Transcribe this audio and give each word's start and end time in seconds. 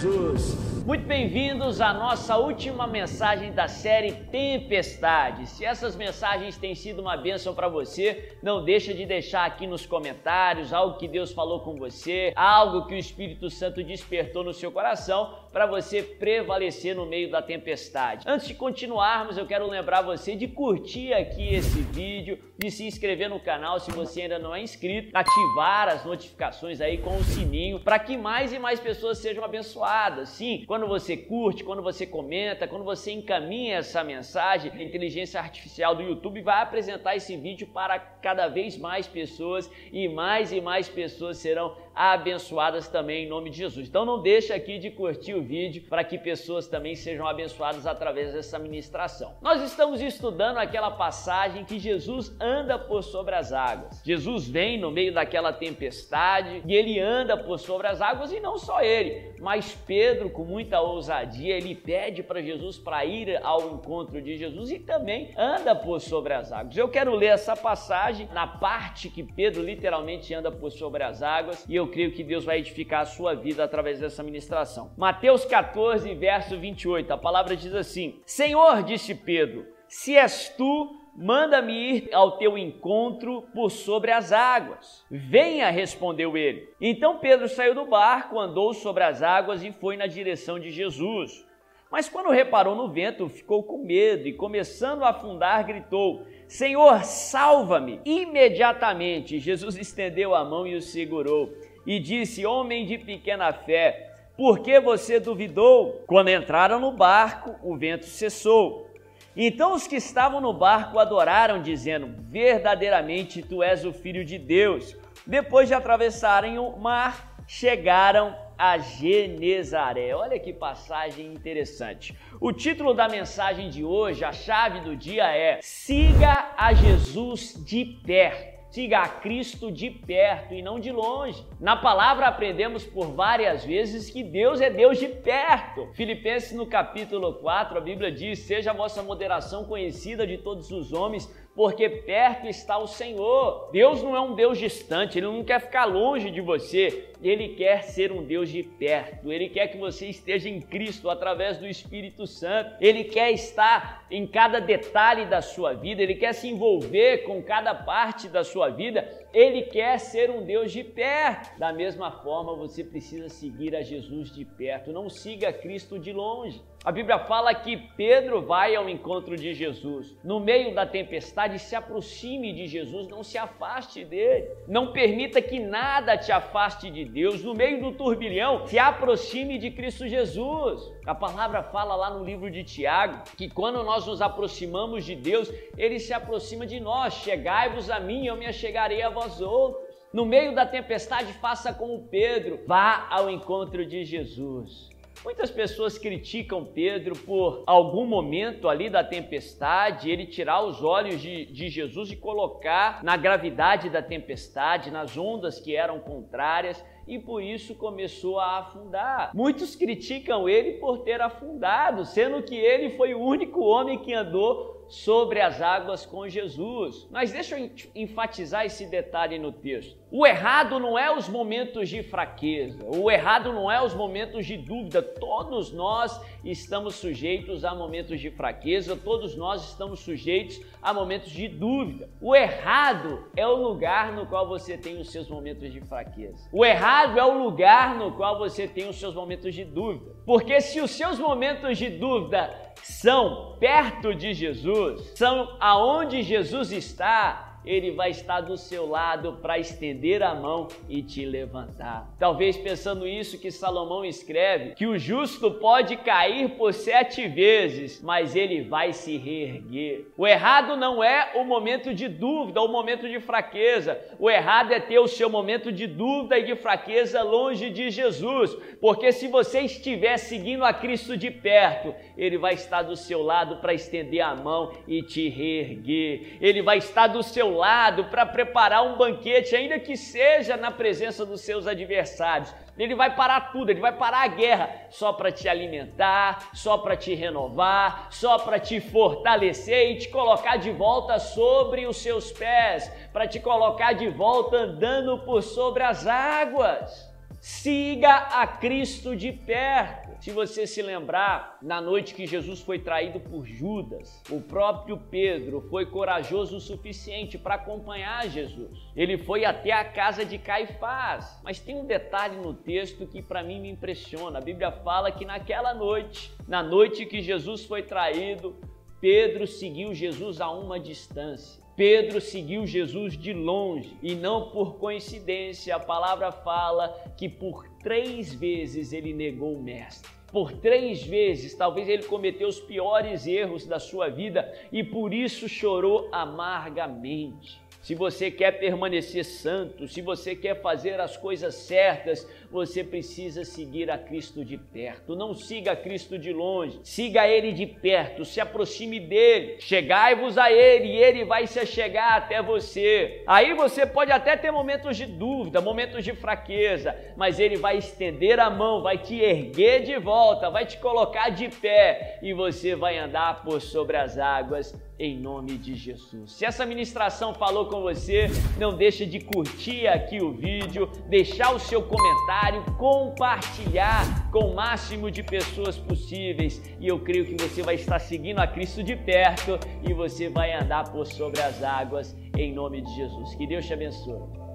Jesus. 0.00 0.68
Muito 0.86 1.04
bem-vindos 1.04 1.82
à 1.82 1.92
nossa 1.92 2.38
última 2.38 2.86
mensagem 2.86 3.52
da 3.52 3.68
série 3.68 4.12
Tempestade. 4.12 5.46
Se 5.46 5.62
essas 5.62 5.94
mensagens 5.94 6.56
têm 6.56 6.74
sido 6.74 7.02
uma 7.02 7.14
bênção 7.14 7.54
para 7.54 7.68
você, 7.68 8.32
não 8.42 8.64
deixa 8.64 8.94
de 8.94 9.04
deixar 9.04 9.44
aqui 9.44 9.66
nos 9.66 9.84
comentários 9.84 10.72
algo 10.72 10.96
que 10.96 11.06
Deus 11.06 11.30
falou 11.32 11.60
com 11.60 11.74
você, 11.74 12.32
algo 12.34 12.86
que 12.86 12.94
o 12.94 12.98
Espírito 12.98 13.50
Santo 13.50 13.84
despertou 13.84 14.42
no 14.42 14.54
seu 14.54 14.72
coração 14.72 15.34
para 15.52 15.66
você 15.66 16.02
prevalecer 16.02 16.94
no 16.94 17.04
meio 17.04 17.30
da 17.30 17.42
tempestade. 17.42 18.24
Antes 18.26 18.48
de 18.48 18.54
continuarmos, 18.54 19.36
eu 19.36 19.46
quero 19.46 19.68
lembrar 19.68 20.00
você 20.00 20.34
de 20.34 20.48
curtir 20.48 21.12
aqui 21.12 21.52
esse 21.54 21.80
vídeo, 21.82 22.38
de 22.56 22.70
se 22.70 22.86
inscrever 22.86 23.28
no 23.28 23.40
canal 23.40 23.78
se 23.78 23.90
você 23.90 24.22
ainda 24.22 24.38
não 24.38 24.54
é 24.54 24.62
inscrito, 24.62 25.10
ativar 25.12 25.88
as 25.88 26.04
notificações 26.04 26.80
aí 26.80 26.96
com 26.96 27.14
o 27.14 27.24
sininho 27.24 27.80
para 27.80 27.98
que 27.98 28.16
mais 28.16 28.54
e 28.54 28.58
mais 28.58 28.80
pessoas 28.80 29.18
sejam 29.18 29.44
abençoadas. 29.44 29.87
Sim, 30.26 30.64
quando 30.66 30.86
você 30.86 31.16
curte, 31.16 31.64
quando 31.64 31.82
você 31.82 32.06
comenta, 32.06 32.68
quando 32.68 32.84
você 32.84 33.12
encaminha 33.12 33.76
essa 33.76 34.04
mensagem, 34.04 34.70
a 34.70 34.82
inteligência 34.82 35.40
artificial 35.40 35.94
do 35.94 36.02
YouTube 36.02 36.42
vai 36.42 36.62
apresentar 36.62 37.16
esse 37.16 37.36
vídeo 37.36 37.66
para 37.68 37.98
cada 37.98 38.48
vez 38.48 38.76
mais 38.76 39.06
pessoas 39.06 39.70
e 39.90 40.06
mais 40.06 40.52
e 40.52 40.60
mais 40.60 40.88
pessoas 40.88 41.38
serão 41.38 41.74
abençoadas 41.98 42.86
também 42.86 43.24
em 43.24 43.28
nome 43.28 43.50
de 43.50 43.56
Jesus. 43.56 43.88
Então 43.88 44.04
não 44.04 44.22
deixa 44.22 44.54
aqui 44.54 44.78
de 44.78 44.88
curtir 44.88 45.34
o 45.34 45.42
vídeo 45.42 45.82
para 45.88 46.04
que 46.04 46.16
pessoas 46.16 46.68
também 46.68 46.94
sejam 46.94 47.26
abençoadas 47.26 47.88
através 47.88 48.32
dessa 48.32 48.56
ministração. 48.56 49.34
Nós 49.42 49.60
estamos 49.62 50.00
estudando 50.00 50.58
aquela 50.58 50.92
passagem 50.92 51.64
que 51.64 51.76
Jesus 51.76 52.32
anda 52.40 52.78
por 52.78 53.02
sobre 53.02 53.34
as 53.34 53.52
águas. 53.52 54.00
Jesus 54.04 54.46
vem 54.46 54.78
no 54.78 54.92
meio 54.92 55.12
daquela 55.12 55.52
tempestade 55.52 56.62
e 56.64 56.72
ele 56.72 57.00
anda 57.00 57.36
por 57.36 57.58
sobre 57.58 57.88
as 57.88 58.00
águas 58.00 58.30
e 58.30 58.38
não 58.38 58.58
só 58.58 58.80
ele, 58.80 59.34
mas 59.40 59.74
Pedro 59.74 60.30
com 60.30 60.44
muita 60.44 60.80
ousadia, 60.80 61.56
ele 61.56 61.74
pede 61.74 62.22
para 62.22 62.40
Jesus 62.40 62.78
para 62.78 63.04
ir 63.04 63.44
ao 63.44 63.74
encontro 63.74 64.22
de 64.22 64.36
Jesus 64.36 64.70
e 64.70 64.78
também 64.78 65.32
anda 65.36 65.74
por 65.74 66.00
sobre 66.00 66.32
as 66.32 66.52
águas. 66.52 66.76
Eu 66.76 66.88
quero 66.88 67.16
ler 67.16 67.30
essa 67.30 67.56
passagem 67.56 68.28
na 68.32 68.46
parte 68.46 69.08
que 69.08 69.24
Pedro 69.24 69.64
literalmente 69.64 70.32
anda 70.32 70.52
por 70.52 70.70
sobre 70.70 71.02
as 71.02 71.24
águas 71.24 71.66
e 71.68 71.74
eu 71.74 71.87
creio 71.88 72.12
que 72.12 72.22
Deus 72.22 72.44
vai 72.44 72.58
edificar 72.58 73.00
a 73.00 73.06
sua 73.06 73.34
vida 73.34 73.64
através 73.64 74.00
dessa 74.00 74.22
ministração. 74.22 74.92
Mateus 74.96 75.44
14, 75.44 76.14
verso 76.14 76.58
28, 76.58 77.12
a 77.12 77.18
palavra 77.18 77.56
diz 77.56 77.74
assim: 77.74 78.20
Senhor, 78.24 78.82
disse 78.82 79.14
Pedro, 79.14 79.66
se 79.88 80.16
és 80.16 80.48
tu, 80.50 80.94
manda-me 81.16 81.72
ir 81.72 82.14
ao 82.14 82.38
teu 82.38 82.56
encontro 82.56 83.42
por 83.54 83.70
sobre 83.70 84.12
as 84.12 84.32
águas. 84.32 85.04
Venha, 85.10 85.70
respondeu 85.70 86.36
ele. 86.36 86.68
Então 86.80 87.18
Pedro 87.18 87.48
saiu 87.48 87.74
do 87.74 87.86
barco, 87.86 88.38
andou 88.38 88.72
sobre 88.72 89.02
as 89.02 89.22
águas 89.22 89.64
e 89.64 89.72
foi 89.72 89.96
na 89.96 90.06
direção 90.06 90.60
de 90.60 90.70
Jesus. 90.70 91.46
Mas 91.90 92.08
quando 92.08 92.30
reparou 92.30 92.74
no 92.74 92.88
vento, 92.88 93.28
ficou 93.28 93.62
com 93.62 93.78
medo 93.78 94.28
e, 94.28 94.32
começando 94.34 95.04
a 95.04 95.08
afundar, 95.08 95.66
gritou: 95.66 96.26
Senhor, 96.46 97.02
salva-me! 97.02 98.00
Imediatamente 98.04 99.38
Jesus 99.38 99.76
estendeu 99.76 100.34
a 100.34 100.44
mão 100.44 100.66
e 100.66 100.76
o 100.76 100.82
segurou 100.82 101.52
e 101.88 101.98
disse: 101.98 102.44
Homem 102.44 102.84
de 102.84 102.98
pequena 102.98 103.50
fé, 103.50 104.12
por 104.36 104.58
que 104.58 104.78
você 104.78 105.18
duvidou? 105.18 106.04
Quando 106.06 106.28
entraram 106.28 106.78
no 106.78 106.92
barco, 106.92 107.56
o 107.62 107.74
vento 107.74 108.04
cessou. 108.04 108.86
Então 109.34 109.72
os 109.72 109.86
que 109.86 109.96
estavam 109.96 110.38
no 110.38 110.52
barco 110.52 110.98
adoraram, 110.98 111.62
dizendo: 111.62 112.14
Verdadeiramente 112.28 113.40
tu 113.40 113.62
és 113.62 113.86
o 113.86 113.92
filho 113.92 114.22
de 114.22 114.38
Deus. 114.38 114.94
Depois 115.26 115.66
de 115.66 115.74
atravessarem 115.74 116.58
o 116.58 116.76
mar, 116.76 117.42
chegaram 117.46 118.36
a 118.58 118.76
Genezaré. 118.76 120.14
Olha 120.14 120.38
que 120.38 120.52
passagem 120.52 121.32
interessante. 121.32 122.14
O 122.38 122.52
título 122.52 122.92
da 122.92 123.08
mensagem 123.08 123.70
de 123.70 123.82
hoje, 123.82 124.24
a 124.24 124.32
chave 124.32 124.80
do 124.80 124.94
dia 124.94 125.34
é: 125.34 125.60
Siga 125.62 126.52
a 126.54 126.74
Jesus 126.74 127.54
de 127.64 127.84
perto. 128.04 128.57
Siga 128.70 129.00
a 129.00 129.08
Cristo 129.08 129.72
de 129.72 129.88
perto 129.88 130.52
e 130.52 130.60
não 130.60 130.78
de 130.78 130.92
longe. 130.92 131.42
Na 131.58 131.74
palavra 131.74 132.26
aprendemos 132.26 132.84
por 132.84 133.06
várias 133.06 133.64
vezes 133.64 134.10
que 134.10 134.22
Deus 134.22 134.60
é 134.60 134.68
Deus 134.68 134.98
de 134.98 135.08
perto. 135.08 135.88
Filipenses 135.94 136.52
no 136.52 136.66
capítulo 136.66 137.32
4, 137.34 137.78
a 137.78 137.80
Bíblia 137.80 138.12
diz: 138.12 138.40
"Seja 138.40 138.70
a 138.70 138.74
vossa 138.74 139.02
moderação 139.02 139.64
conhecida 139.64 140.26
de 140.26 140.36
todos 140.36 140.70
os 140.70 140.92
homens, 140.92 141.26
porque 141.58 141.88
perto 141.88 142.46
está 142.46 142.78
o 142.78 142.86
Senhor. 142.86 143.70
Deus 143.72 144.00
não 144.00 144.14
é 144.14 144.20
um 144.20 144.36
Deus 144.36 144.58
distante, 144.58 145.18
ele 145.18 145.26
não 145.26 145.42
quer 145.42 145.60
ficar 145.60 145.86
longe 145.86 146.30
de 146.30 146.40
você, 146.40 147.08
ele 147.20 147.48
quer 147.48 147.82
ser 147.82 148.12
um 148.12 148.22
Deus 148.22 148.48
de 148.48 148.62
perto. 148.62 149.32
Ele 149.32 149.48
quer 149.48 149.66
que 149.66 149.76
você 149.76 150.06
esteja 150.06 150.48
em 150.48 150.60
Cristo 150.60 151.10
através 151.10 151.58
do 151.58 151.66
Espírito 151.66 152.28
Santo. 152.28 152.76
Ele 152.80 153.02
quer 153.02 153.32
estar 153.32 154.06
em 154.08 154.24
cada 154.24 154.60
detalhe 154.60 155.26
da 155.26 155.42
sua 155.42 155.74
vida, 155.74 156.00
ele 156.00 156.14
quer 156.14 156.32
se 156.32 156.46
envolver 156.46 157.24
com 157.24 157.42
cada 157.42 157.74
parte 157.74 158.28
da 158.28 158.44
sua 158.44 158.68
vida. 158.68 159.08
Ele 159.34 159.62
quer 159.62 159.98
ser 159.98 160.30
um 160.30 160.44
Deus 160.44 160.70
de 160.70 160.84
perto. 160.84 161.58
Da 161.58 161.72
mesma 161.72 162.12
forma, 162.12 162.54
você 162.54 162.84
precisa 162.84 163.28
seguir 163.28 163.74
a 163.74 163.82
Jesus 163.82 164.32
de 164.32 164.44
perto, 164.44 164.92
não 164.92 165.10
siga 165.10 165.52
Cristo 165.52 165.98
de 165.98 166.12
longe. 166.12 166.62
A 166.84 166.92
Bíblia 166.92 167.18
fala 167.18 167.52
que 167.52 167.76
Pedro 167.76 168.40
vai 168.40 168.76
ao 168.76 168.88
encontro 168.88 169.36
de 169.36 169.52
Jesus. 169.52 170.16
No 170.22 170.38
meio 170.38 170.74
da 170.74 170.86
tempestade, 170.86 171.58
se 171.58 171.74
aproxime 171.74 172.52
de 172.52 172.66
Jesus, 172.66 173.08
não 173.08 173.24
se 173.24 173.36
afaste 173.36 174.04
dele. 174.04 174.48
Não 174.66 174.92
permita 174.92 175.42
que 175.42 175.58
nada 175.58 176.16
te 176.16 176.30
afaste 176.30 176.88
de 176.88 177.04
Deus. 177.04 177.42
No 177.42 177.52
meio 177.52 177.82
do 177.82 177.92
turbilhão, 177.92 178.64
se 178.66 178.78
aproxime 178.78 179.58
de 179.58 179.72
Cristo 179.72 180.06
Jesus. 180.06 180.92
A 181.04 181.14
palavra 181.14 181.64
fala 181.64 181.96
lá 181.96 182.10
no 182.10 182.24
livro 182.24 182.48
de 182.48 182.62
Tiago 182.62 183.24
que 183.36 183.50
quando 183.50 183.82
nós 183.82 184.06
nos 184.06 184.22
aproximamos 184.22 185.04
de 185.04 185.16
Deus, 185.16 185.52
ele 185.76 185.98
se 185.98 186.12
aproxima 186.12 186.64
de 186.64 186.78
nós. 186.78 187.12
Chegai-vos 187.14 187.90
a 187.90 187.98
mim, 187.98 188.26
eu 188.26 188.36
me 188.36 188.46
achegarei 188.46 189.02
a 189.02 189.10
vós 189.10 189.40
outros. 189.40 189.88
No 190.12 190.24
meio 190.24 190.54
da 190.54 190.64
tempestade, 190.64 191.32
faça 191.34 191.72
como 191.72 192.04
Pedro, 192.04 192.60
vá 192.66 193.08
ao 193.10 193.28
encontro 193.28 193.84
de 193.84 194.04
Jesus. 194.04 194.96
Muitas 195.24 195.50
pessoas 195.50 195.98
criticam 195.98 196.64
Pedro 196.64 197.16
por 197.16 197.62
algum 197.66 198.06
momento 198.06 198.68
ali 198.68 198.88
da 198.88 199.02
tempestade, 199.02 200.10
ele 200.10 200.26
tirar 200.26 200.62
os 200.62 200.82
olhos 200.82 201.20
de, 201.20 201.46
de, 201.46 201.68
Jesus 201.68 202.10
e 202.10 202.16
colocar 202.16 203.02
na 203.02 203.16
gravidade 203.16 203.90
da 203.90 204.00
tempestade, 204.00 204.90
nas 204.90 205.16
ondas 205.16 205.60
que 205.60 205.74
eram 205.74 205.98
contrárias, 205.98 206.82
e 207.06 207.18
por 207.18 207.42
isso 207.42 207.74
começou 207.74 208.38
a 208.38 208.58
afundar. 208.58 209.30
Muitos 209.34 209.74
criticam 209.74 210.48
ele 210.48 210.74
por 210.74 210.98
ter 210.98 211.20
afundado, 211.20 212.04
sendo 212.04 212.42
que 212.42 212.54
ele 212.54 212.96
foi 212.96 213.14
o 213.14 213.20
único 213.20 213.60
homem 213.60 213.98
que 213.98 214.12
andou 214.12 214.78
sobre 214.88 215.40
as 215.40 215.60
águas 215.60 216.04
com 216.06 216.28
Jesus. 216.28 217.06
Mas 217.10 217.32
deixa 217.32 217.58
eu 217.58 217.70
enfatizar 217.94 218.64
esse 218.64 218.86
detalhe 218.86 219.38
no 219.38 219.52
texto. 219.52 219.98
O 220.10 220.26
errado 220.26 220.80
não 220.80 220.98
é 220.98 221.14
os 221.14 221.28
momentos 221.28 221.86
de 221.88 222.02
fraqueza, 222.02 222.82
o 222.82 223.10
errado 223.10 223.52
não 223.52 223.70
é 223.70 223.84
os 223.84 223.92
momentos 223.92 224.46
de 224.46 224.56
dúvida. 224.56 225.02
Todos 225.02 225.70
nós 225.70 226.18
estamos 226.42 226.94
sujeitos 226.94 227.62
a 227.62 227.74
momentos 227.74 228.18
de 228.18 228.30
fraqueza, 228.30 228.96
todos 228.96 229.36
nós 229.36 229.68
estamos 229.68 230.00
sujeitos 230.00 230.60
a 230.80 230.94
momentos 230.94 231.30
de 231.30 231.46
dúvida. 231.46 232.08
O 232.22 232.34
errado 232.34 233.26
é 233.36 233.46
o 233.46 233.56
lugar 233.56 234.12
no 234.12 234.24
qual 234.24 234.48
você 234.48 234.78
tem 234.78 234.98
os 234.98 235.10
seus 235.10 235.28
momentos 235.28 235.70
de 235.70 235.80
fraqueza. 235.82 236.48
O 236.50 236.64
errado 236.64 237.18
é 237.18 237.24
o 237.24 237.42
lugar 237.42 237.94
no 237.94 238.12
qual 238.12 238.38
você 238.38 238.66
tem 238.66 238.88
os 238.88 238.98
seus 238.98 239.14
momentos 239.14 239.54
de 239.54 239.64
dúvida. 239.64 240.16
Porque 240.24 240.58
se 240.62 240.80
os 240.80 240.90
seus 240.92 241.18
momentos 241.18 241.76
de 241.76 241.90
dúvida 241.90 242.50
são 242.82 243.56
perto 243.60 244.14
de 244.14 244.32
Jesus, 244.32 245.12
são 245.14 245.54
aonde 245.60 246.22
Jesus 246.22 246.72
está, 246.72 247.47
ele 247.64 247.90
vai 247.92 248.10
estar 248.10 248.40
do 248.40 248.56
seu 248.56 248.88
lado 248.88 249.38
para 249.42 249.58
estender 249.58 250.22
a 250.22 250.34
mão 250.34 250.68
e 250.88 251.02
te 251.02 251.24
levantar. 251.24 252.08
Talvez 252.18 252.56
pensando 252.56 253.06
isso 253.06 253.38
que 253.38 253.50
Salomão 253.50 254.04
escreve, 254.04 254.74
que 254.74 254.86
o 254.86 254.98
justo 254.98 255.50
pode 255.50 255.96
cair 255.96 256.50
por 256.50 256.72
sete 256.72 257.26
vezes, 257.26 258.02
mas 258.02 258.34
ele 258.34 258.62
vai 258.62 258.92
se 258.92 259.16
reerguer. 259.16 260.06
O 260.16 260.26
errado 260.26 260.76
não 260.76 261.02
é 261.02 261.32
o 261.34 261.44
momento 261.44 261.92
de 261.92 262.08
dúvida, 262.08 262.60
o 262.60 262.68
momento 262.68 263.08
de 263.08 263.20
fraqueza. 263.20 264.00
O 264.18 264.30
errado 264.30 264.72
é 264.72 264.80
ter 264.80 264.98
o 264.98 265.08
seu 265.08 265.28
momento 265.28 265.70
de 265.70 265.86
dúvida 265.86 266.38
e 266.38 266.44
de 266.44 266.56
fraqueza 266.56 267.22
longe 267.22 267.70
de 267.70 267.90
Jesus, 267.90 268.54
porque 268.80 269.12
se 269.12 269.28
você 269.28 269.60
estiver 269.60 270.16
seguindo 270.16 270.64
a 270.64 270.72
Cristo 270.72 271.16
de 271.16 271.30
perto, 271.30 271.94
ele 272.16 272.38
vai 272.38 272.54
estar 272.54 272.82
do 272.82 272.96
seu 272.96 273.22
lado 273.22 273.56
para 273.56 273.74
estender 273.74 274.20
a 274.20 274.34
mão 274.34 274.72
e 274.86 275.02
te 275.02 275.28
reerguer. 275.28 276.38
Ele 276.40 276.62
vai 276.62 276.78
estar 276.78 277.06
do 277.06 277.22
seu 277.22 277.47
lado 277.56 278.04
para 278.04 278.26
preparar 278.26 278.82
um 278.82 278.96
banquete, 278.96 279.54
ainda 279.54 279.78
que 279.78 279.96
seja 279.96 280.56
na 280.56 280.70
presença 280.70 281.24
dos 281.24 281.40
seus 281.40 281.66
adversários. 281.66 282.54
Ele 282.78 282.94
vai 282.94 283.16
parar 283.16 283.52
tudo, 283.52 283.70
ele 283.70 283.80
vai 283.80 283.92
parar 283.92 284.22
a 284.22 284.28
guerra 284.28 284.70
só 284.90 285.12
para 285.12 285.32
te 285.32 285.48
alimentar, 285.48 286.50
só 286.52 286.78
para 286.78 286.96
te 286.96 287.14
renovar, 287.14 288.08
só 288.10 288.38
para 288.38 288.60
te 288.60 288.80
fortalecer 288.80 289.90
e 289.90 289.98
te 289.98 290.08
colocar 290.08 290.56
de 290.58 290.70
volta 290.70 291.18
sobre 291.18 291.86
os 291.86 291.96
seus 291.96 292.30
pés, 292.30 292.90
para 293.12 293.26
te 293.26 293.40
colocar 293.40 293.94
de 293.94 294.08
volta 294.08 294.56
andando 294.58 295.18
por 295.18 295.42
sobre 295.42 295.82
as 295.82 296.06
águas. 296.06 297.07
Siga 297.40 298.14
a 298.16 298.46
Cristo 298.46 299.14
de 299.14 299.30
perto. 299.30 300.08
Se 300.20 300.32
você 300.32 300.66
se 300.66 300.82
lembrar, 300.82 301.56
na 301.62 301.80
noite 301.80 302.12
que 302.12 302.26
Jesus 302.26 302.60
foi 302.60 302.80
traído 302.80 303.20
por 303.20 303.46
Judas, 303.46 304.20
o 304.28 304.40
próprio 304.40 304.98
Pedro 304.98 305.60
foi 305.70 305.86
corajoso 305.86 306.56
o 306.56 306.60
suficiente 306.60 307.38
para 307.38 307.54
acompanhar 307.54 308.28
Jesus. 308.28 308.90
Ele 308.96 309.16
foi 309.16 309.44
até 309.44 309.70
a 309.70 309.84
casa 309.84 310.24
de 310.24 310.36
Caifás. 310.36 311.40
Mas 311.44 311.60
tem 311.60 311.76
um 311.76 311.86
detalhe 311.86 312.36
no 312.36 312.52
texto 312.52 313.06
que 313.06 313.22
para 313.22 313.44
mim 313.44 313.60
me 313.60 313.70
impressiona. 313.70 314.38
A 314.38 314.42
Bíblia 314.42 314.72
fala 314.72 315.12
que 315.12 315.24
naquela 315.24 315.72
noite, 315.72 316.32
na 316.48 316.60
noite 316.60 317.06
que 317.06 317.22
Jesus 317.22 317.64
foi 317.64 317.84
traído, 317.84 318.56
Pedro 319.00 319.46
seguiu 319.46 319.94
Jesus 319.94 320.40
a 320.40 320.50
uma 320.50 320.80
distância. 320.80 321.67
Pedro 321.78 322.20
seguiu 322.20 322.66
Jesus 322.66 323.16
de 323.16 323.32
longe 323.32 323.96
e 324.02 324.12
não 324.12 324.50
por 324.50 324.78
coincidência, 324.78 325.76
a 325.76 325.78
palavra 325.78 326.32
fala 326.32 326.88
que 327.16 327.28
por 327.28 327.68
três 327.84 328.34
vezes 328.34 328.92
ele 328.92 329.12
negou 329.12 329.54
o 329.54 329.62
Mestre. 329.62 330.10
Por 330.32 330.50
três 330.50 331.04
vezes, 331.04 331.54
talvez 331.54 331.88
ele 331.88 332.02
cometeu 332.02 332.48
os 332.48 332.58
piores 332.58 333.28
erros 333.28 333.64
da 333.64 333.78
sua 333.78 334.08
vida 334.08 334.52
e 334.72 334.82
por 334.82 335.14
isso 335.14 335.48
chorou 335.48 336.08
amargamente. 336.10 337.60
Se 337.80 337.94
você 337.94 338.30
quer 338.30 338.58
permanecer 338.58 339.24
santo, 339.24 339.86
se 339.86 340.02
você 340.02 340.34
quer 340.34 340.60
fazer 340.60 341.00
as 341.00 341.16
coisas 341.16 341.54
certas, 341.54 342.28
você 342.50 342.82
precisa 342.82 343.44
seguir 343.44 343.90
a 343.90 343.96
Cristo 343.96 344.44
de 344.44 344.58
perto. 344.58 345.14
Não 345.14 345.32
siga 345.34 345.72
a 345.72 345.76
Cristo 345.76 346.18
de 346.18 346.32
longe, 346.32 346.80
siga 346.82 347.26
Ele 347.26 347.52
de 347.52 347.66
perto, 347.66 348.24
se 348.24 348.40
aproxime 348.40 348.98
dele. 348.98 349.60
Chegai-vos 349.60 350.36
a 350.36 350.50
Ele 350.50 350.88
e 350.88 350.96
Ele 350.96 351.24
vai 351.24 351.46
se 351.46 351.64
chegar 351.66 352.16
até 352.16 352.42
você. 352.42 353.22
Aí 353.26 353.54
você 353.54 353.86
pode 353.86 354.10
até 354.10 354.36
ter 354.36 354.50
momentos 354.50 354.96
de 354.96 355.06
dúvida, 355.06 355.60
momentos 355.60 356.04
de 356.04 356.12
fraqueza, 356.12 356.96
mas 357.16 357.38
Ele 357.38 357.56
vai 357.56 357.78
estender 357.78 358.40
a 358.40 358.50
mão, 358.50 358.82
vai 358.82 358.98
te 358.98 359.14
erguer 359.14 359.84
de 359.84 359.96
volta, 359.98 360.50
vai 360.50 360.66
te 360.66 360.78
colocar 360.78 361.30
de 361.30 361.48
pé 361.48 362.18
e 362.22 362.32
você 362.32 362.74
vai 362.74 362.98
andar 362.98 363.42
por 363.42 363.62
sobre 363.62 363.96
as 363.96 364.18
águas 364.18 364.74
em 364.98 365.18
nome 365.18 365.56
de 365.56 365.74
Jesus. 365.74 366.32
Se 366.32 366.44
essa 366.44 366.66
ministração 366.66 367.32
falou 367.32 367.66
com 367.66 367.82
você, 367.82 368.26
não 368.58 368.76
deixe 368.76 369.06
de 369.06 369.20
curtir 369.20 369.86
aqui 369.86 370.20
o 370.20 370.32
vídeo, 370.32 370.90
deixar 371.08 371.54
o 371.54 371.58
seu 371.58 371.82
comentário 371.82 372.64
compartilhar 372.76 374.30
com 374.30 374.50
o 374.50 374.54
máximo 374.54 375.10
de 375.10 375.22
pessoas 375.22 375.76
possíveis. 375.76 376.62
E 376.80 376.88
eu 376.88 376.98
creio 376.98 377.24
que 377.24 377.42
você 377.42 377.62
vai 377.62 377.76
estar 377.76 377.98
seguindo 377.98 378.38
a 378.38 378.46
Cristo 378.46 378.82
de 378.82 378.96
perto 378.96 379.58
e 379.86 379.92
você 379.92 380.28
vai 380.28 380.52
andar 380.52 380.90
por 380.90 381.06
sobre 381.06 381.40
as 381.40 381.62
águas 381.62 382.16
em 382.36 382.52
nome 382.52 382.80
de 382.80 382.94
Jesus. 382.94 383.34
Que 383.34 383.46
Deus 383.46 383.66
te 383.66 383.72
abençoe. 383.72 384.47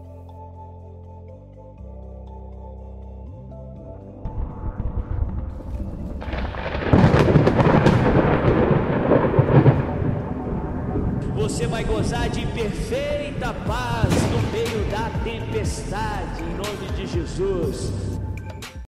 Gozar 11.93 12.27
de 12.27 12.43
perfeita 12.47 13.53
paz 13.67 14.09
no 14.31 14.51
meio 14.51 14.83
da 14.89 15.11
tempestade, 15.23 16.41
em 16.41 16.55
nome 16.55 16.91
de 16.95 17.05
Jesus. 17.05 18.12